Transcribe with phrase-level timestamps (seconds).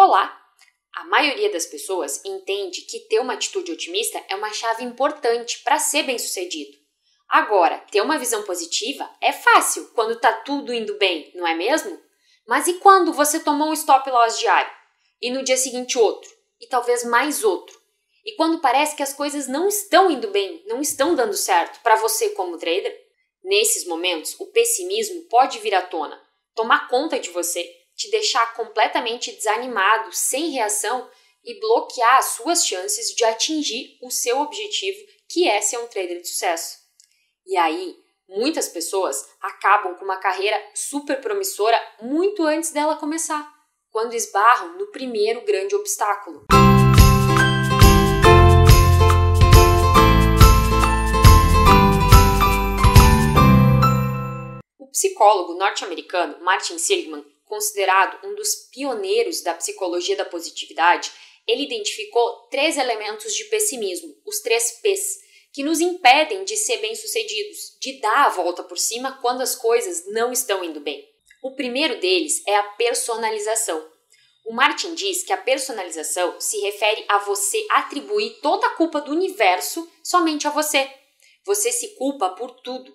[0.00, 0.32] Olá!
[0.94, 5.80] A maioria das pessoas entende que ter uma atitude otimista é uma chave importante para
[5.80, 6.78] ser bem-sucedido.
[7.28, 12.00] Agora, ter uma visão positiva é fácil quando está tudo indo bem, não é mesmo?
[12.46, 14.70] Mas e quando você tomou um stop loss diário?
[15.20, 16.30] E no dia seguinte outro?
[16.60, 17.76] E talvez mais outro?
[18.24, 21.96] E quando parece que as coisas não estão indo bem, não estão dando certo para
[21.96, 22.96] você como trader?
[23.42, 26.22] Nesses momentos, o pessimismo pode vir à tona,
[26.54, 31.10] tomar conta de você, te deixar completamente desanimado, sem reação
[31.44, 34.96] e bloquear as suas chances de atingir o seu objetivo,
[35.28, 36.78] que é ser um trader de sucesso.
[37.44, 37.96] E aí,
[38.28, 43.52] muitas pessoas acabam com uma carreira super promissora muito antes dela começar,
[43.90, 46.44] quando esbarram no primeiro grande obstáculo.
[54.78, 61.10] O psicólogo norte-americano Martin Seligman, considerado um dos pioneiros da psicologia da positividade,
[61.46, 65.18] ele identificou três elementos de pessimismo, os três P's,
[65.52, 70.04] que nos impedem de ser bem-sucedidos, de dar a volta por cima quando as coisas
[70.12, 71.08] não estão indo bem.
[71.42, 73.84] O primeiro deles é a personalização.
[74.44, 79.12] O Martin diz que a personalização se refere a você atribuir toda a culpa do
[79.12, 80.90] universo somente a você.
[81.44, 82.94] Você se culpa por tudo.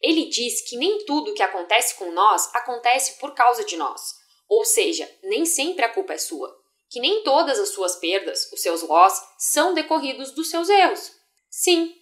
[0.00, 4.14] Ele diz que nem tudo que acontece com nós acontece por causa de nós.
[4.48, 6.56] Ou seja, nem sempre a culpa é sua.
[6.90, 11.12] Que nem todas as suas perdas, os seus loss, são decorridos dos seus erros.
[11.50, 11.94] Sim,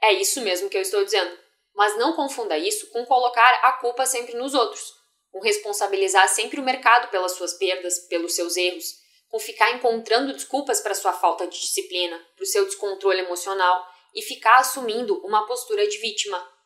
[0.00, 1.36] é isso mesmo que eu estou dizendo.
[1.74, 4.92] Mas não confunda isso com colocar a culpa sempre nos outros,
[5.30, 8.96] com responsabilizar sempre o mercado pelas suas perdas, pelos seus erros,
[9.28, 14.22] com ficar encontrando desculpas para sua falta de disciplina, para o seu descontrole emocional e
[14.22, 16.57] ficar assumindo uma postura de vítima.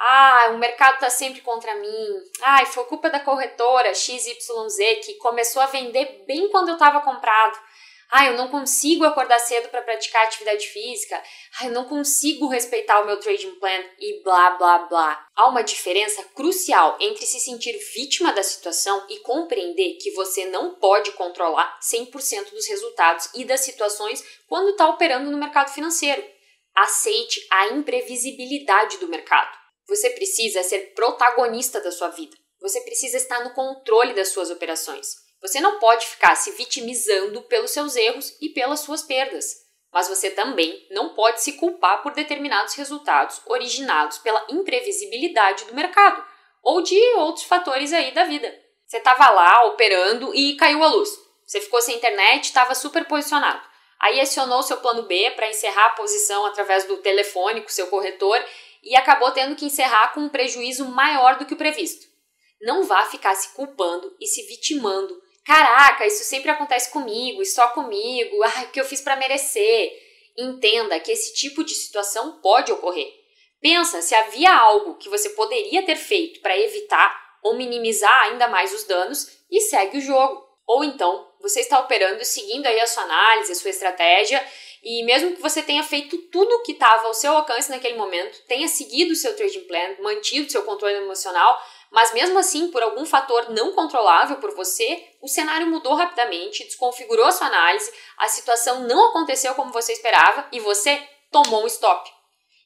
[0.00, 2.08] Ah, o mercado está sempre contra mim.
[2.40, 7.58] Ah, foi culpa da corretora XYZ que começou a vender bem quando eu estava comprado.
[8.10, 11.20] Ah, eu não consigo acordar cedo para praticar atividade física.
[11.60, 15.26] Ah, eu não consigo respeitar o meu trading plan e blá blá blá.
[15.34, 20.76] Há uma diferença crucial entre se sentir vítima da situação e compreender que você não
[20.76, 26.24] pode controlar 100% dos resultados e das situações quando está operando no mercado financeiro.
[26.72, 29.67] Aceite a imprevisibilidade do mercado.
[29.88, 32.36] Você precisa ser protagonista da sua vida.
[32.60, 35.06] Você precisa estar no controle das suas operações.
[35.40, 39.46] Você não pode ficar se vitimizando pelos seus erros e pelas suas perdas,
[39.92, 46.22] mas você também não pode se culpar por determinados resultados originados pela imprevisibilidade do mercado
[46.62, 48.52] ou de outros fatores aí da vida.
[48.86, 51.10] Você estava lá operando e caiu a luz.
[51.46, 53.62] Você ficou sem internet, estava super posicionado.
[54.00, 58.44] Aí acionou seu plano B para encerrar a posição através do telefone com seu corretor
[58.82, 62.06] e acabou tendo que encerrar com um prejuízo maior do que o previsto.
[62.60, 65.16] Não vá ficar se culpando e se vitimando
[65.48, 68.42] Caraca, isso sempre acontece comigo e só comigo.
[68.42, 69.90] Ai, o que eu fiz para merecer?
[70.36, 73.10] Entenda que esse tipo de situação pode ocorrer.
[73.58, 78.74] Pensa se havia algo que você poderia ter feito para evitar ou minimizar ainda mais
[78.74, 80.46] os danos e segue o jogo.
[80.66, 84.46] Ou então, você está operando seguindo aí a sua análise, a sua estratégia,
[84.82, 88.42] e mesmo que você tenha feito tudo o que estava ao seu alcance naquele momento,
[88.46, 93.04] tenha seguido o seu trading plan, mantido seu controle emocional, mas mesmo assim, por algum
[93.04, 98.82] fator não controlável por você, o cenário mudou rapidamente, desconfigurou a sua análise, a situação
[98.86, 102.10] não aconteceu como você esperava e você tomou um stop.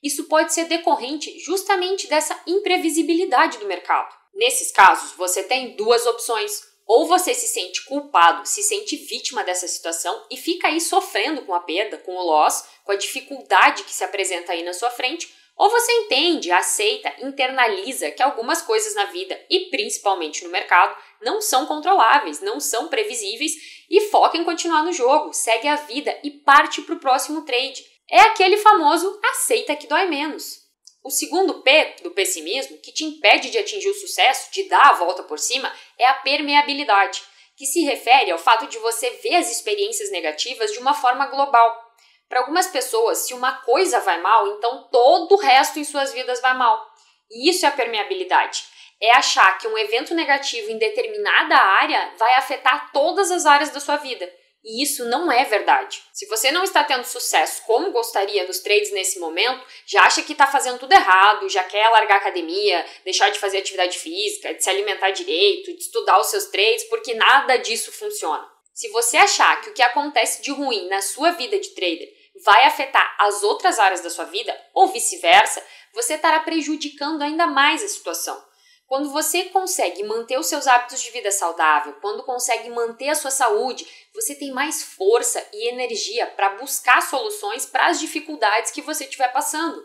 [0.03, 4.12] Isso pode ser decorrente justamente dessa imprevisibilidade do mercado.
[4.34, 6.72] Nesses casos, você tem duas opções.
[6.87, 11.54] Ou você se sente culpado, se sente vítima dessa situação e fica aí sofrendo com
[11.54, 15.32] a perda, com o loss, com a dificuldade que se apresenta aí na sua frente,
[15.56, 21.41] ou você entende, aceita, internaliza que algumas coisas na vida e principalmente no mercado não
[21.41, 23.53] são controláveis, não são previsíveis
[23.88, 27.84] e foca em continuar no jogo, segue a vida e parte para o próximo trade.
[28.10, 30.62] É aquele famoso aceita que dói menos.
[31.05, 34.95] O segundo P do pessimismo, que te impede de atingir o sucesso, de dar a
[34.95, 37.21] volta por cima, é a permeabilidade,
[37.57, 41.93] que se refere ao fato de você ver as experiências negativas de uma forma global.
[42.29, 46.41] Para algumas pessoas, se uma coisa vai mal, então todo o resto em suas vidas
[46.41, 46.87] vai mal.
[47.31, 48.65] E isso é a permeabilidade.
[49.00, 53.81] É achar que um evento negativo em determinada área vai afetar todas as áreas da
[53.81, 54.32] sua vida.
[54.64, 56.03] E isso não é verdade.
[56.12, 60.32] Se você não está tendo sucesso como gostaria nos trades nesse momento, já acha que
[60.32, 64.62] está fazendo tudo errado, já quer largar a academia, deixar de fazer atividade física, de
[64.62, 68.49] se alimentar direito, de estudar os seus trades, porque nada disso funciona.
[68.73, 72.09] Se você achar que o que acontece de ruim na sua vida de trader
[72.44, 75.62] vai afetar as outras áreas da sua vida ou vice-versa,
[75.93, 78.51] você estará prejudicando ainda mais a situação.
[78.93, 83.31] Quando você consegue manter os seus hábitos de vida saudável, quando consegue manter a sua
[83.31, 89.05] saúde, você tem mais força e energia para buscar soluções para as dificuldades que você
[89.05, 89.83] estiver passando.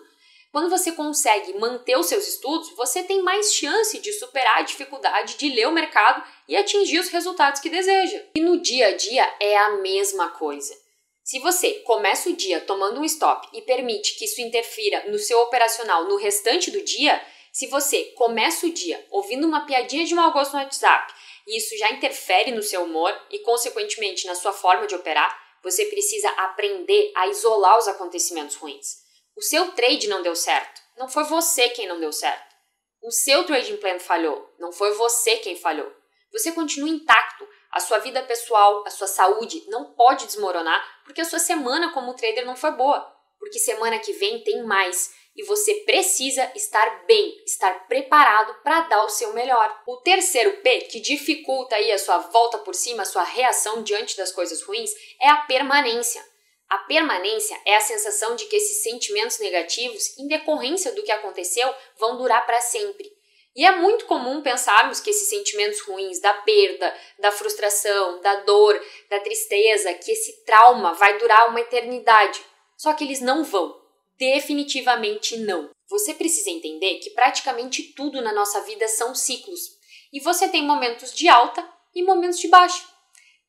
[0.51, 5.37] Quando você consegue manter os seus estudos, você tem mais chance de superar a dificuldade
[5.37, 8.21] de ler o mercado e atingir os resultados que deseja.
[8.35, 10.75] E no dia a dia é a mesma coisa.
[11.23, 15.39] Se você começa o dia tomando um stop e permite que isso interfira no seu
[15.39, 17.21] operacional no restante do dia,
[17.57, 21.11] se você começa o dia ouvindo uma piadinha de mau gosto no WhatsApp
[21.47, 25.85] e isso já interfere no seu humor e, consequentemente, na sua forma de operar, você
[25.85, 28.97] precisa aprender a isolar os acontecimentos ruins.
[29.35, 30.83] O seu trade não deu certo.
[30.99, 32.55] Não foi você quem não deu certo.
[33.01, 34.53] O seu trading plan falhou.
[34.59, 35.91] Não foi você quem falhou.
[36.31, 37.49] Você continua intacto.
[37.71, 42.13] A sua vida pessoal, a sua saúde não pode desmoronar porque a sua semana como
[42.13, 42.99] trader não foi boa.
[43.39, 49.05] Porque semana que vem tem mais e você precisa estar bem, estar preparado para dar
[49.05, 49.83] o seu melhor.
[49.85, 54.17] O terceiro P, que dificulta aí a sua volta por cima, a sua reação diante
[54.17, 54.89] das coisas ruins,
[55.21, 56.25] é a permanência.
[56.67, 61.71] A permanência é a sensação de que esses sentimentos negativos, em decorrência do que aconteceu,
[61.97, 63.15] vão durar para sempre.
[63.55, 68.79] E é muito comum pensarmos que esses sentimentos ruins da perda, da frustração, da dor,
[69.09, 72.43] da tristeza, que esse trauma vai durar uma eternidade.
[72.75, 73.86] Só que eles não vão.
[74.17, 75.69] Definitivamente não.
[75.89, 79.77] Você precisa entender que praticamente tudo na nossa vida são ciclos.
[80.11, 82.83] E você tem momentos de alta e momentos de baixa.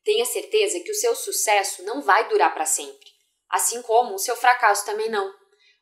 [0.03, 3.09] Tenha certeza que o seu sucesso não vai durar para sempre,
[3.49, 5.33] assim como o seu fracasso também não.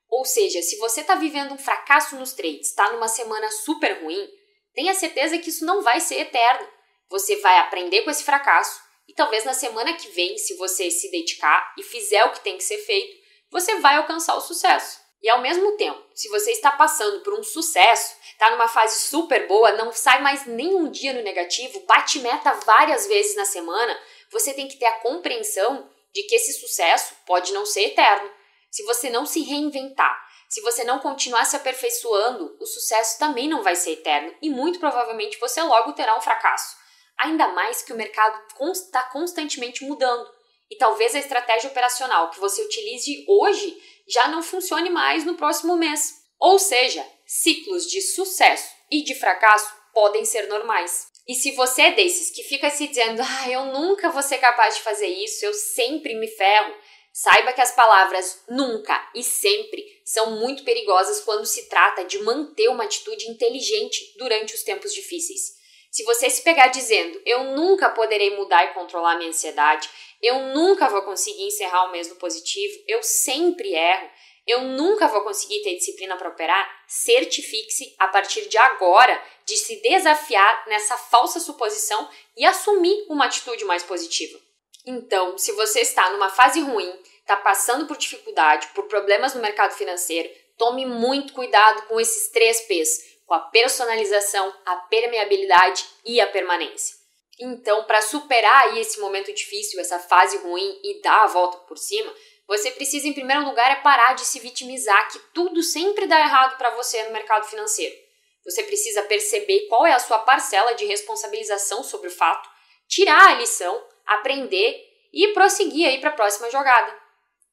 [0.09, 4.27] Ou seja, se você está vivendo um fracasso nos trades, está numa semana super ruim,
[4.73, 6.67] tenha certeza que isso não vai ser eterno.
[7.09, 11.09] Você vai aprender com esse fracasso e talvez na semana que vem, se você se
[11.09, 14.99] dedicar e fizer o que tem que ser feito, você vai alcançar o sucesso.
[15.21, 19.47] E ao mesmo tempo, se você está passando por um sucesso, está numa fase super
[19.47, 23.99] boa, não sai mais nenhum dia no negativo, bate meta várias vezes na semana,
[24.31, 28.29] você tem que ter a compreensão de que esse sucesso pode não ser eterno.
[28.69, 33.63] Se você não se reinventar, se você não continuar se aperfeiçoando, o sucesso também não
[33.63, 36.75] vai ser eterno e muito provavelmente você logo terá um fracasso.
[37.17, 38.39] Ainda mais que o mercado
[38.71, 40.36] está constantemente mudando
[40.69, 43.77] e talvez a estratégia operacional que você utilize hoje
[44.07, 46.13] já não funcione mais no próximo mês.
[46.39, 51.07] Ou seja, ciclos de sucesso e de fracasso podem ser normais.
[51.27, 54.75] E se você é desses que fica se dizendo, ah, eu nunca vou ser capaz
[54.75, 56.73] de fazer isso, eu sempre me ferro,
[57.11, 62.69] saiba que as palavras nunca e sempre são muito perigosas quando se trata de manter
[62.69, 65.57] uma atitude inteligente durante os tempos difíceis.
[65.91, 69.89] Se você se pegar dizendo, eu nunca poderei mudar e controlar minha ansiedade,
[70.21, 74.09] eu nunca vou conseguir encerrar o mês no positivo, eu sempre erro,
[74.47, 79.81] eu nunca vou conseguir ter disciplina para operar, certifique-se a partir de agora de se
[79.81, 84.39] desafiar nessa falsa suposição e assumir uma atitude mais positiva.
[84.85, 89.73] Então, se você está numa fase ruim, está passando por dificuldade, por problemas no mercado
[89.73, 96.27] financeiro, tome muito cuidado com esses três P's, com a personalização, a permeabilidade e a
[96.27, 96.96] permanência.
[97.39, 101.77] Então, para superar aí esse momento difícil, essa fase ruim e dar a volta por
[101.77, 102.11] cima,
[102.47, 106.57] você precisa, em primeiro lugar, é parar de se vitimizar que tudo sempre dá errado
[106.57, 107.95] para você no mercado financeiro.
[108.43, 112.49] Você precisa perceber qual é a sua parcela de responsabilização sobre o fato,
[112.87, 116.97] tirar a lição, aprender e prosseguir aí para a próxima jogada.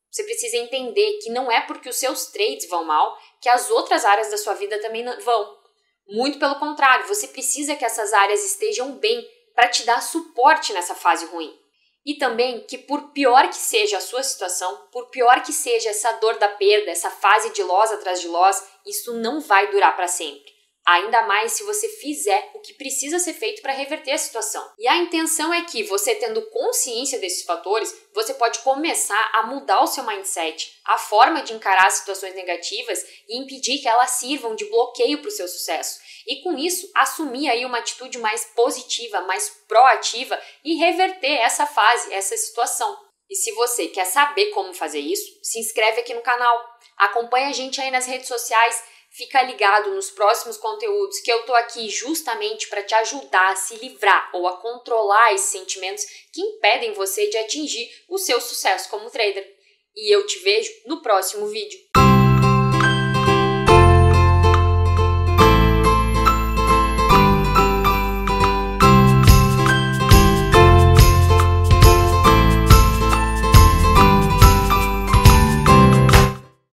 [0.08, 4.04] Você precisa entender que não é porque os seus trades vão mal que as outras
[4.04, 5.58] áreas da sua vida também vão.
[6.06, 10.94] Muito pelo contrário, você precisa que essas áreas estejam bem para te dar suporte nessa
[10.94, 11.56] fase ruim.
[12.04, 16.12] E também que, por pior que seja a sua situação, por pior que seja essa
[16.12, 20.06] dor da perda, essa fase de loss atrás de loss, isso não vai durar para
[20.06, 20.52] sempre.
[20.86, 24.70] Ainda mais se você fizer o que precisa ser feito para reverter a situação.
[24.78, 29.80] E a intenção é que, você tendo consciência desses fatores, você pode começar a mudar
[29.80, 34.54] o seu mindset, a forma de encarar as situações negativas e impedir que elas sirvam
[34.54, 36.00] de bloqueio para o seu sucesso.
[36.26, 42.12] E com isso, assumir aí uma atitude mais positiva, mais proativa e reverter essa fase,
[42.12, 42.98] essa situação.
[43.28, 46.62] E se você quer saber como fazer isso, se inscreve aqui no canal,
[46.96, 48.82] acompanha a gente aí nas redes sociais
[49.14, 53.76] Fica ligado nos próximos conteúdos que eu tô aqui justamente para te ajudar a se
[53.76, 59.08] livrar ou a controlar esses sentimentos que impedem você de atingir o seu sucesso como
[59.08, 59.48] trader.
[59.94, 61.78] E eu te vejo no próximo vídeo.